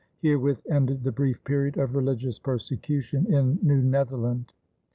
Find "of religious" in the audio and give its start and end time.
1.77-2.39